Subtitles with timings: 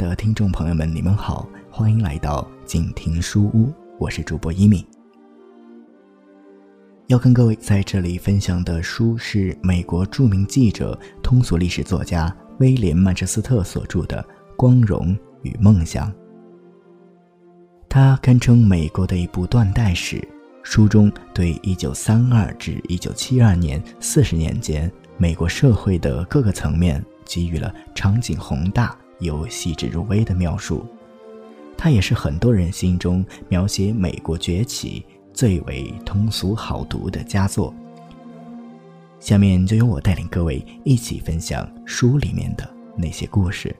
[0.00, 4.82] 的听众朋友们，你们好，欢迎来到静听书屋，我是主播一米。
[7.08, 14.22] 要跟各位在这里分享的书是美国著名记者、通俗历史作家威廉·曼彻斯特所著的
[14.56, 16.10] 《光荣与梦想》。
[17.86, 20.26] 它堪称美国的一部断代史，
[20.62, 28.96] 书中对1932至1972年四十年间美国社会的各个层面给予了场景宏大。
[29.20, 30.84] 有细致入微的描述，
[31.76, 37.72] 它也是很多人心中描写美国崛起最为通俗好读的佳作。
[39.20, 43.74] 下面就由我带领各位一起分享书里面的那些故事。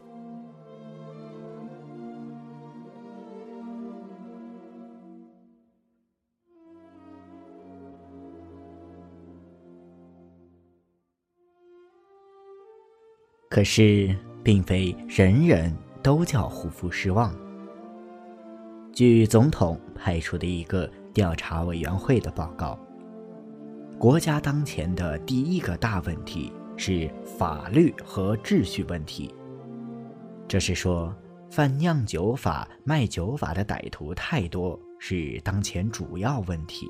[13.48, 14.14] 可是。
[14.42, 17.34] 并非人人都叫胡夫失望。
[18.92, 22.78] 据总统派出的一个调查委员会的报告，
[23.98, 29.34] 国家当前的第一个大问题是法律和秩序问题。
[30.48, 31.14] 这是说，
[31.50, 36.88] 犯酿酒法、卖酒法的歹徒太多，是当前主要问题。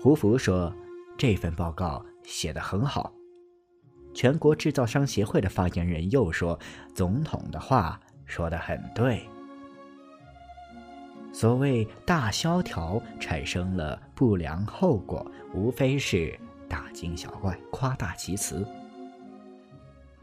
[0.00, 0.74] 胡福说
[1.16, 3.12] ：“这份报告写得很好。”
[4.14, 6.58] 全国制造商协会的发言人又说
[6.94, 9.22] ：“总统的话说得很对。
[11.32, 16.38] 所谓大萧条产生了不良后果，无非是
[16.68, 18.66] 大惊小怪、夸大其词。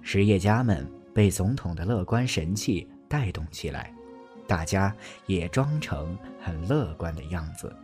[0.02, 3.94] 实业家们被总统的乐观神气带动起来，
[4.48, 7.76] 大家也装成很乐观的样子。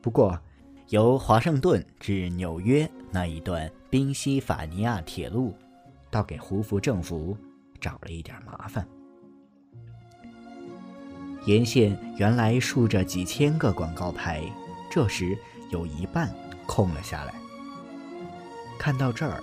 [0.00, 0.40] 不过，
[0.88, 5.54] 由华盛顿至纽约那一段。”宾夕法尼亚铁路，
[6.10, 7.34] 倒给胡佛政府
[7.80, 8.86] 找了一点麻烦。
[11.46, 14.42] 沿线原来竖着几千个广告牌，
[14.90, 15.34] 这时
[15.70, 16.30] 有一半
[16.66, 17.34] 空了下来。
[18.78, 19.42] 看到这儿，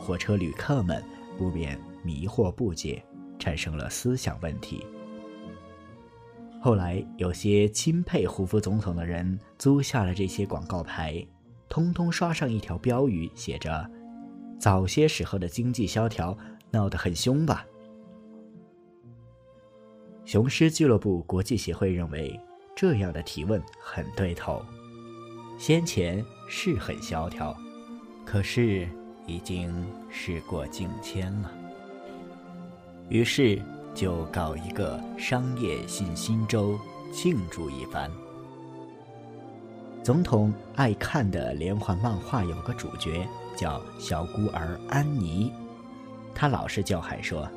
[0.00, 1.04] 火车旅客们
[1.36, 3.04] 不免迷惑不解，
[3.38, 4.86] 产生了思想问题。
[6.64, 11.22] 后来，有些钦佩胡佛总统的人租下了这些广告牌。
[11.68, 13.86] 通通刷上一条标语，写着
[14.58, 16.34] ：“早些时候的经济萧条
[16.70, 17.66] 闹得很凶吧？”
[20.24, 22.40] 雄狮俱乐部国际协会认为
[22.74, 24.64] 这样的提问很对头。
[25.58, 27.54] 先前是很萧条，
[28.24, 28.88] 可是
[29.26, 29.70] 已经
[30.08, 31.52] 事过境迁了。
[33.10, 33.60] 于是
[33.94, 36.78] 就搞一个商业信心周，
[37.12, 38.10] 庆祝一番。
[40.02, 45.52] 总统爱看的连环漫画有个主角叫小孤儿安妮，
[46.34, 47.48] 他老是叫喊说：“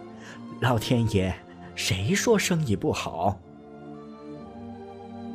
[0.61, 1.33] 老天爷，
[1.75, 3.37] 谁说生意不好？”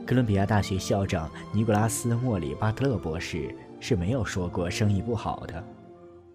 [0.06, 5.62] 哥伦比亚大学校长尼古拉斯·莫里巴特勒博士是没有说过生意不好的，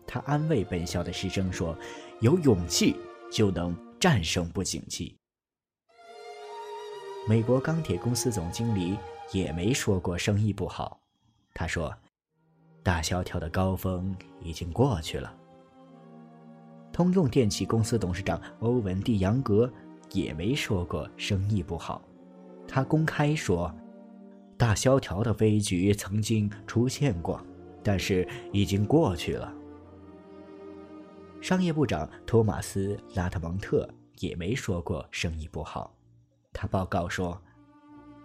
[0.06, 1.75] 他安慰本校的师生说
[2.22, 2.95] ：“有勇气
[3.31, 5.17] 就能战胜不景气。”
[7.27, 8.97] 美国钢铁公司总经理。
[9.33, 11.01] 也没说过生意不好，
[11.53, 11.93] 他说
[12.81, 15.35] ：“大萧条的高峰已经过去了。”
[16.93, 19.69] 通用电气公司董事长欧文·蒂扬格
[20.13, 22.01] 也没说过生意不好，
[22.65, 23.69] 他公开说
[24.55, 27.45] ：“大萧条的危局曾经出现过，
[27.83, 29.53] 但是已经过去了。”
[31.47, 35.95] 商业部长托马斯·拉特蒙特也没说过生意不好，
[36.51, 37.41] 他报告说。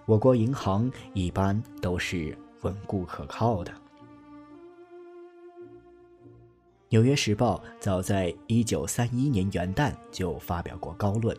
[0.06, 3.70] 我国银行一般都是稳固可靠的。
[6.88, 11.38] 《纽约时报》早在一九三一年元旦就发表过高论，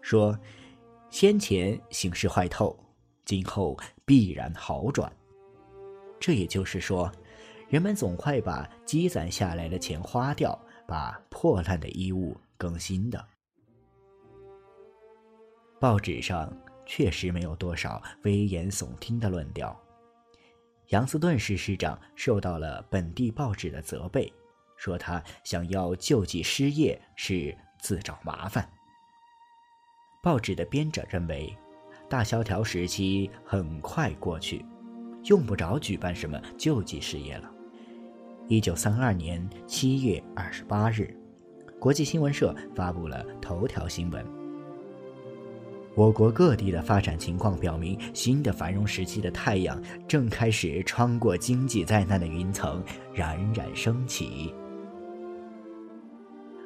[0.00, 0.34] 说
[1.12, 2.74] ：“先前形势坏透，
[3.26, 3.76] 今后
[4.06, 5.12] 必然好转。”
[6.18, 7.12] 这也就是说，
[7.68, 10.58] 人们总会把积攒下来的钱花掉，
[10.88, 13.24] 把破烂的衣物更新的。
[15.78, 16.52] 报纸上。
[16.90, 19.78] 确实没有多少危言耸听的论调。
[20.86, 24.32] 杨斯顿市市长受到了本地报纸的责备，
[24.78, 28.66] 说他想要救济失业是自找麻烦。
[30.22, 31.54] 报纸的编者认为，
[32.08, 34.64] 大萧条时期很快过去，
[35.24, 37.52] 用不着举办什么救济事业了。
[38.48, 41.14] 一九三二年七月二十八日，
[41.78, 44.24] 国际新闻社发布了头条新闻。
[45.94, 49.78] 我国各地的发展情况表明，新的繁荣时期的太阳
[50.08, 54.54] 正开始穿过经济灾难的云层，冉冉升起。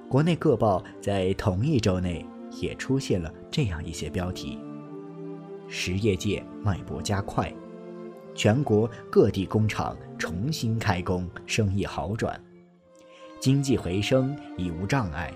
[0.09, 2.25] 国内各报在同一周内
[2.61, 4.57] 也出现了这样一些标题：
[5.67, 7.53] 实业界脉搏加快，
[8.35, 12.41] 全国各地工厂重新开工，生意好转，
[13.41, 15.33] 经济回升已无障碍。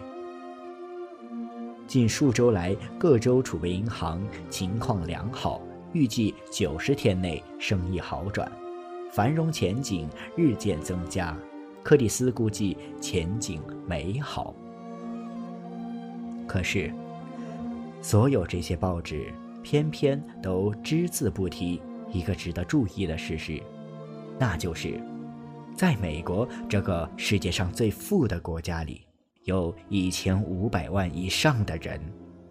[1.86, 4.20] 近数周来，各州储备银行
[4.50, 5.60] 情况良好，
[5.92, 8.50] 预计九十天内生意好转，
[9.12, 11.36] 繁荣前景日渐增加。
[11.82, 14.52] 柯蒂斯估计前景美好。
[16.48, 16.92] 可是，
[18.00, 19.32] 所有这些报纸
[19.62, 21.80] 偏偏都只字不提
[22.16, 23.62] 一个值得注意的事实，
[24.38, 25.00] 那就是，
[25.74, 29.02] 在美国这个世界上最富的国家里。
[29.44, 32.00] 有一千五百万以上的人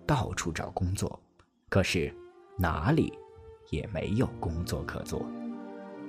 [0.08, 1.20] 到处找工作，
[1.68, 2.14] 可是
[2.58, 3.12] 哪里
[3.70, 5.26] 也没有工作可做。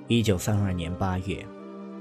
[0.07, 1.45] 一九三二年八月，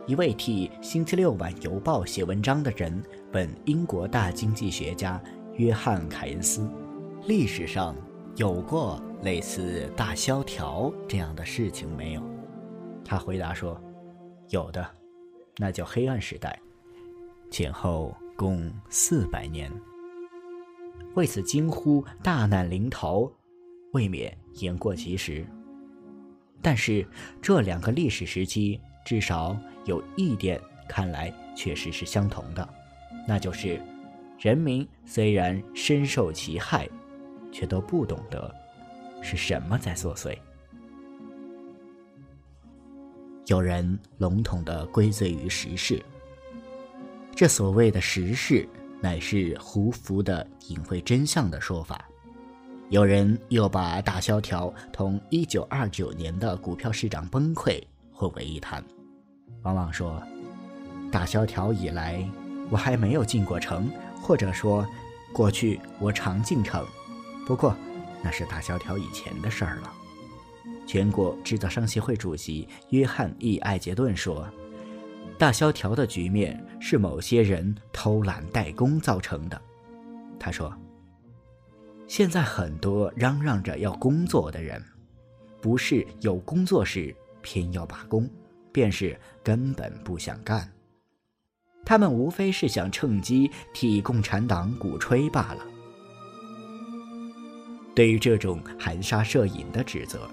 [0.07, 5.21] 一位替《星期六晚邮报》写文章的人问英国大经济学家
[5.57, 6.71] 约翰·凯恩斯
[7.27, 7.97] ：“历史上
[8.37, 12.23] 有过类似大萧条这样的事情没有？”
[13.05, 13.81] 他回答说
[14.51, 14.87] ：“有的，
[15.57, 16.59] 那叫黑暗时代，
[17.51, 19.73] 前后。”共四百年，
[21.15, 23.33] 为此惊呼大难临头，
[23.95, 25.43] 未免言过其实。
[26.61, 27.09] 但是
[27.41, 32.69] 这两个历史时期，至少有一点看来确实是相同的，
[33.27, 33.81] 那就是
[34.39, 36.87] 人民虽然深受其害，
[37.51, 38.55] 却都不懂得
[39.21, 40.37] 是什么在作祟。
[43.47, 46.03] 有人笼统地归罪于时事。
[47.35, 48.69] 这所谓的时事，
[49.01, 52.05] 乃是胡服的隐晦真相的说法。
[52.89, 58.83] 有人又把大萧条同一九二九年的股票市场崩溃混为一谈，
[59.63, 60.23] 往往说，
[61.11, 62.25] 大萧条以来
[62.71, 63.91] 我还没有进过城，
[64.23, 64.87] 或者说，
[65.33, 66.87] 过去我常进城，
[67.47, 67.77] 不过
[68.23, 69.93] 那是大萧条以前的事儿了。
[70.87, 74.47] 全国制造商协会主席约翰 ·E· 艾杰顿说。
[75.39, 79.61] 大萧条的局面是某些人偷懒怠工造成的，
[80.41, 80.75] 他说
[82.09, 84.83] ：“现在很多嚷嚷着要工作的人，
[85.61, 88.27] 不是有工作时偏要罢工，
[88.73, 89.15] 便是
[89.45, 90.73] 根本不想干。
[91.85, 95.67] 他们无非是想趁机替共产党鼓吹罢了。”
[97.97, 100.29] 对于这种含沙射影的指责，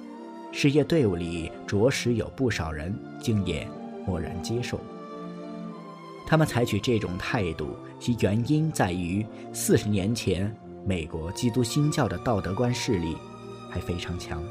[0.51, 3.65] 失业队伍里着实有不少人竟也
[4.05, 4.81] 默然接受。
[6.27, 10.53] 他们采取这种态度，其原因在于四十年前
[10.85, 13.15] 美国基督新教的道德观势力
[13.69, 14.43] 还非常强。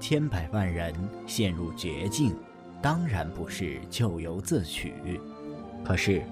[0.00, 0.92] 千百万人
[1.28, 2.34] 陷入绝境，
[2.82, 4.94] 当然不是咎由自取。
[5.84, 6.24] 可是，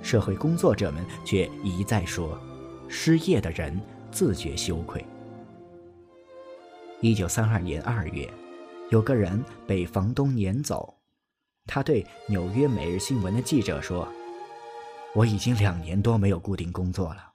[0.00, 2.38] 社会工作者们却一再说，
[2.88, 3.78] 失业的人
[4.16, 5.04] 自觉羞愧。
[7.02, 8.26] 一九三二年二月，
[8.88, 10.96] 有个人被房东撵走。
[11.66, 14.08] 他对纽约每日新闻的记者说
[15.14, 17.30] ：“我已经两年多没有固定工作了，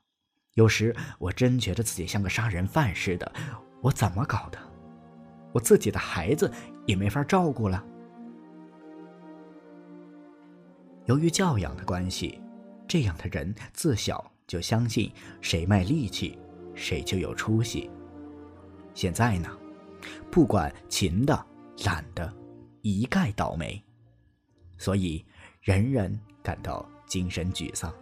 [0.56, 3.32] 有时我真觉得自己像个杀人犯似的。
[3.84, 4.58] 我怎么搞的？
[5.52, 6.52] 我自己的孩子
[6.88, 7.86] 也没法照顾了。
[11.06, 12.42] 由于教养的关系，
[12.88, 16.40] 这样的人自小就相信谁卖力气，
[16.76, 17.90] 谁就有出息。
[18.94, 19.50] 现在呢，
[20.30, 21.46] 不管勤的、
[21.86, 22.34] 懒的，
[22.82, 23.82] 一概倒霉。”
[24.78, 25.24] 所以，
[25.62, 27.94] 人人感到精神沮丧。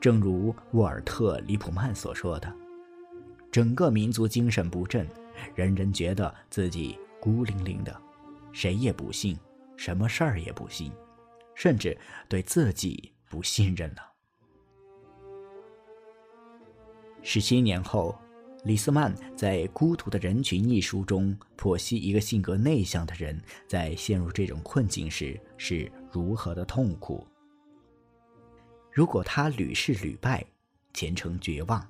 [0.00, 2.52] 正如沃尔特·里普曼所说的
[3.50, 5.06] ：“整个民族精神不振，
[5.54, 8.00] 人人觉得自己孤零零的，
[8.52, 9.38] 谁也不信，
[9.76, 10.92] 什么事儿也不信，
[11.54, 11.96] 甚至
[12.28, 14.02] 对自己不信任了。”
[17.22, 18.18] 十七年后。
[18.64, 27.26] 李斯曼在《孤独的人群》一书中剖析一个性格内向的人在陷入这种困境时是如何的痛苦。
[28.92, 30.44] 如果他屡试屡败，
[30.92, 31.82] 前程绝望，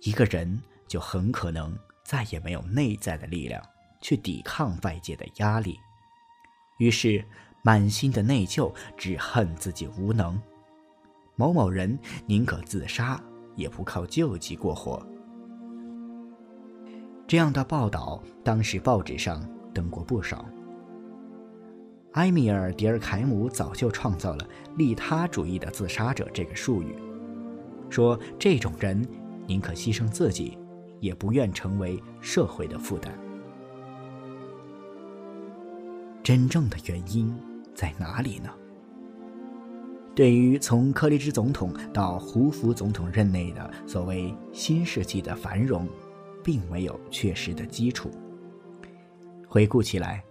[0.00, 3.62] 一个人就很可能再也没有内在的力量
[4.00, 5.78] 去抵抗外界的压力，
[6.78, 7.22] 于是
[7.62, 10.40] 满心的内疚，只恨自己无能。
[11.36, 13.22] 某某人宁可自杀，
[13.60, 15.06] 也不靠救济过活。
[17.28, 20.46] 这样的报道，当时报纸上登过不少。
[22.14, 26.96] 埃米尔·迪尔凯姆早就创造了“利他主义的自杀者”这个术语，
[27.90, 29.06] 说这种人
[29.46, 30.58] 宁可牺牲自己，
[30.98, 33.12] 也不愿成为社会的负担。
[36.22, 37.32] 真正的原因
[37.74, 38.50] 在哪里呢？
[40.12, 45.88] 对于从柯立芝总统到胡佛总统任内的所谓新世纪的繁荣，
[46.42, 48.10] 并没有确实的基础。
[49.46, 50.22] 回顾起来，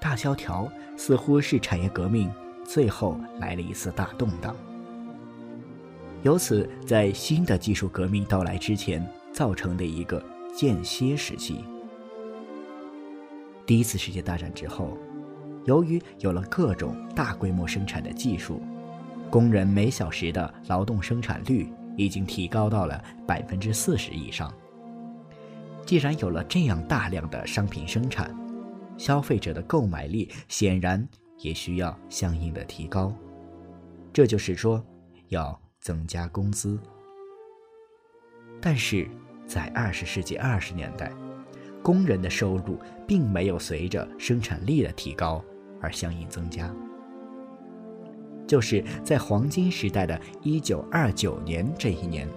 [0.00, 2.30] 大萧条似乎是产业革命
[2.64, 4.54] 最后来了一次大动荡，
[6.22, 10.22] 由此在新的技术革命到来之前造成的一个
[10.54, 11.64] 间歇时期。
[13.64, 14.98] 第一次世界大战之后，
[15.64, 18.60] 由于有了各种大规模生产的技术。
[19.32, 24.52] 工人每小时的劳动生产率已经提高到了百分之四十以上。
[25.86, 28.30] 既然有了这样大量的商品生产，
[28.98, 31.08] 消费者的购买力显然
[31.38, 33.10] 也需要相应的提高。
[34.12, 34.84] 这就是说，
[35.28, 36.78] 要增加工资。
[38.60, 39.08] 但是，
[39.46, 41.10] 在二十世纪二十年代，
[41.82, 45.42] 工人的收入并没有随着生产力的提高
[45.80, 46.70] 而相应增加。
[48.52, 52.28] 就是在黄金时代的1929年这一年，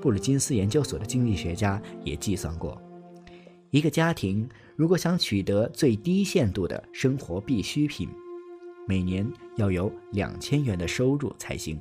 [0.00, 2.76] 布鲁金斯研究所的经济学家也计算过，
[3.70, 8.08] 一个家庭如果想取得最低限度的生活必需品，
[8.88, 9.24] 每年
[9.54, 11.80] 要有两千元的收入才行。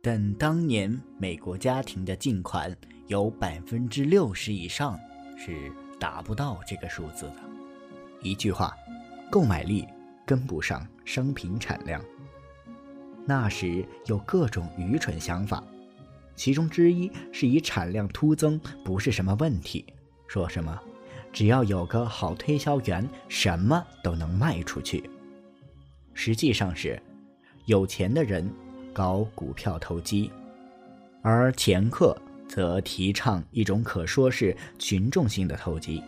[0.00, 2.72] 但当年美国家庭的净款
[3.08, 4.96] 有百分之六十以上
[5.36, 7.36] 是达不到这个数字的。
[8.22, 8.72] 一句话，
[9.28, 9.84] 购买力。
[10.30, 12.00] 跟不上商品产量。
[13.26, 15.60] 那时有各种愚蠢想法，
[16.36, 19.84] 其中之一是以产量突增不是什么问题，
[20.28, 20.80] 说什么
[21.32, 25.10] 只要有个好推销员，什么都能卖出去。
[26.14, 27.02] 实际上是
[27.64, 28.48] 有钱的人
[28.92, 30.30] 搞股票投机，
[31.22, 32.16] 而掮客
[32.48, 36.00] 则提倡一种可说是群众性的投机。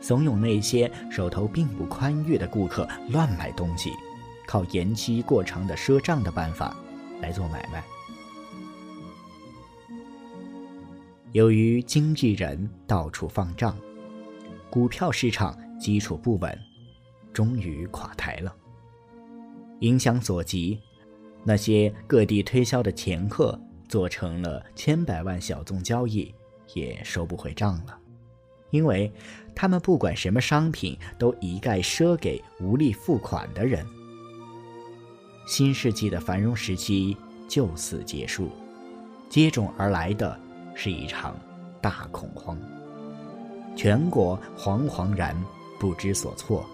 [0.00, 3.92] 怂恿那些手头并不宽裕的顾客乱买东西，
[4.46, 6.76] 靠延期过长的赊账的办法
[7.20, 7.82] 来做买卖。
[11.32, 13.76] 由于经纪人到处放账，
[14.70, 16.58] 股票市场基础不稳，
[17.32, 18.54] 终于垮台了。
[19.80, 20.80] 影响所及，
[21.44, 26.34] 那些各地推销的掮客做成了千百万小宗交易，
[26.74, 27.98] 也收不回账了。
[28.70, 29.10] 因为
[29.54, 33.84] 他们不管什么商品，都一概赊给无力付款的人。
[35.46, 37.16] 新世纪的繁荣时期
[37.48, 38.50] 就此结束，
[39.30, 40.38] 接踵而来的
[40.74, 41.34] 是一场
[41.80, 42.58] 大恐慌，
[43.74, 45.34] 全国惶惶然
[45.80, 46.64] 不知所措。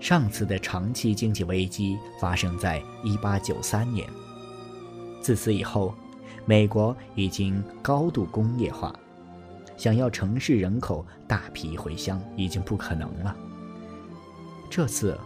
[0.00, 4.08] 上次的长期经济危机发生在一八九三年，
[5.20, 5.94] 自此以后，
[6.44, 8.92] 美国已经高度工业化。
[9.78, 13.34] 想要城市人口大批回乡已经不可能了。
[14.68, 15.18] 这次，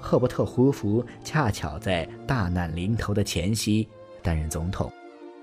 [0.00, 3.86] 赫伯特·胡佛恰巧在大难临头的前夕
[4.22, 4.90] 担任总统，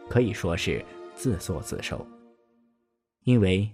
[0.09, 2.03] 可以说是自作自受。
[3.25, 3.69] 因为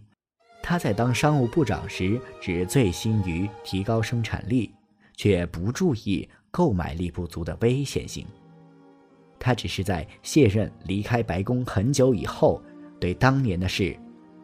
[0.61, 4.73] 他在当商务部长时只醉心于提高生产力，
[5.15, 8.25] 却不注意购买力不足的危险性。
[9.39, 12.61] 他只是在卸任离开白宫很久以后，
[12.99, 13.97] 对当年的事。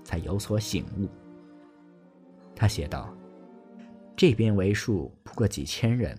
[0.05, 1.09] 才有所醒悟。
[2.55, 3.13] 他写道
[4.15, 6.17] ：“这边为数不过几千人，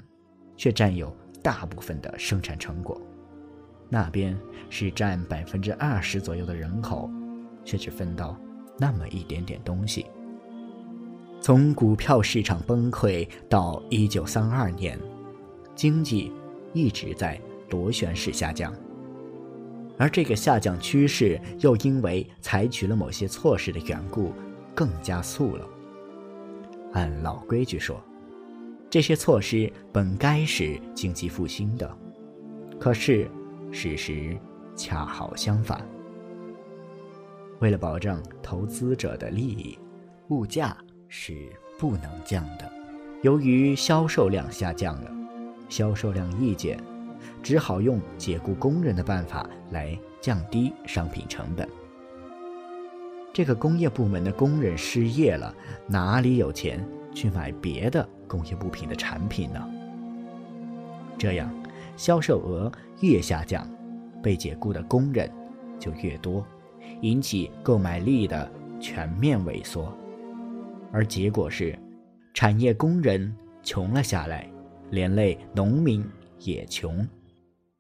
[0.55, 3.01] 却占有大部分的生产成果；
[3.89, 4.39] 那边
[4.69, 7.09] 是占百分之二十左右的人口，
[7.65, 8.39] 却只分到
[8.79, 10.05] 那么一点点东西。
[11.41, 14.99] 从股票市场崩溃到一九三二年，
[15.75, 16.33] 经济
[16.75, 17.41] 一直在
[17.71, 18.75] 螺旋式下降。”
[19.99, 24.33] 而这个下降趋势又因为采取了某些措施的缘故，
[24.75, 25.67] 更加速了。
[26.93, 28.03] 按老规矩说，
[28.91, 31.97] 这些措施本该是经济复兴的，
[32.79, 33.29] 可是
[33.73, 34.37] 事实
[34.75, 35.87] 恰好相反。
[37.61, 39.79] 为了保证投资者的利益，
[40.29, 40.77] 物价
[41.09, 42.71] 是不能降的。
[43.23, 45.11] 由于销售量下降了，
[45.69, 46.79] 销售量一减。
[47.43, 51.69] 只好用解雇工人的办法来降低商品成本。
[53.33, 55.55] 这个工业部门的工人失业了，
[55.87, 56.83] 哪里有钱
[57.15, 59.69] 去买别的工业物品的产品呢？
[61.19, 61.53] 这样，
[61.97, 63.69] 销售额越下降，
[64.23, 65.31] 被解雇的工人
[65.79, 66.47] 就越多，
[67.03, 69.95] 引起购买力的全面萎缩。
[70.91, 71.79] 而结果是，
[72.33, 74.49] 产业工人穷了下来，
[74.91, 76.03] 连累农民
[76.41, 77.07] 也穷。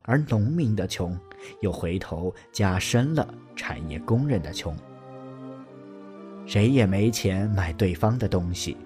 [0.06, 1.18] 而农民的穷，
[1.60, 4.74] 又回头加深了产业工人的穷。
[6.46, 8.76] 谁也没钱买对方的东西，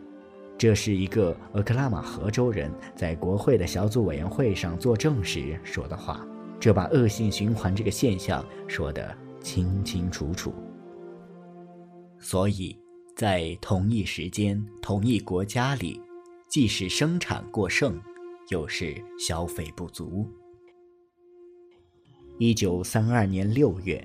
[0.59, 6.27] 这是一个俄克拉马河州人在国会的小组委员会上作证时说的话，
[6.59, 10.55] 这把恶性循环这个现象说得清清楚楚。
[12.19, 12.77] 所以，
[13.15, 16.01] 在同一时间、同一国家里，
[16.49, 18.01] 既是生产过剩，
[18.49, 20.27] 又是消费不足。
[22.41, 24.03] 一九三二年六月。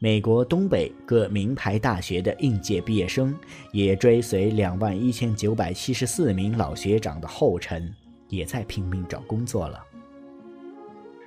[0.00, 3.32] 美国东北各名牌大学的应届毕业生
[3.70, 7.94] 也追随两万一千九百七十四名老学长的后尘，
[8.28, 9.80] 也在拼命找工作了。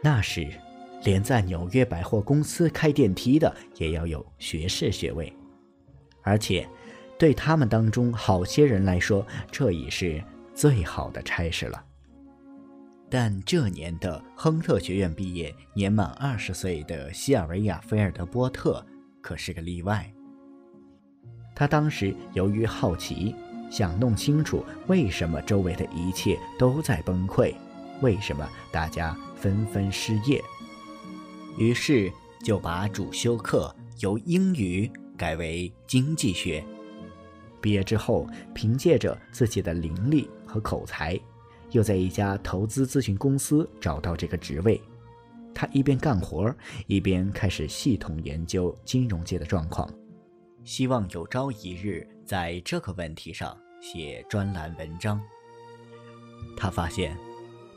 [0.01, 0.45] 那时，
[1.05, 5.31] 连在纽约百货公司开电梯的也要有学士学位，
[6.23, 6.67] 而且，
[7.17, 10.21] 对他们当中好些人来说，这已是
[10.53, 11.81] 最好的差事了。
[13.09, 18.83] 但这年的亨特学院毕业、年满二十岁的西尔维亚·菲尔德波特
[19.21, 20.11] 可是个例外。
[21.55, 23.35] 他当时由于好奇，
[23.69, 27.53] 想弄清楚为什么周围的一切都在崩溃，
[28.01, 30.41] 为什么大家纷纷失业，
[31.57, 32.11] 于是
[32.43, 36.63] 就把主修课由英语改为经济学。
[37.61, 41.19] 毕业之后，凭借着自己的灵力和口才。
[41.73, 44.81] 又在一家投资咨询公司找到这个职位，
[45.53, 46.55] 他一边干活，
[46.87, 49.87] 一边开始系统研究金融界的状况，
[50.63, 55.21] 希望有朝一日在这个问题上写专栏文章。
[56.55, 57.17] 他发现，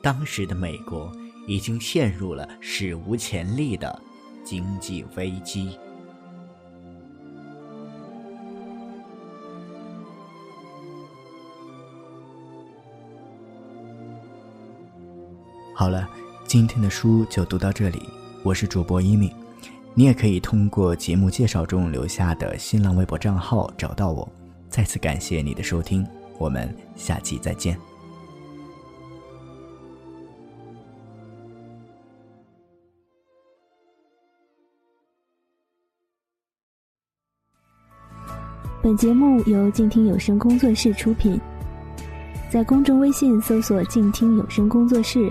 [0.02, 1.10] 当时的美国
[1.48, 4.02] 已经陷入了史无前例的
[4.44, 5.78] 经济危机。
[15.86, 16.10] 好了，
[16.46, 18.02] 今天的书就读到这里。
[18.42, 19.32] 我是主播一米，
[19.94, 24.28] 你也可以通过节目介绍中留下的新浪微博账号找到我。
[24.68, 26.04] 再次感谢你的收听，
[26.38, 27.78] 我们下期再见。
[38.82, 41.40] 本节目由静听有声工作室出品，
[42.50, 45.30] 在公众微信搜索“静听有声工作室”。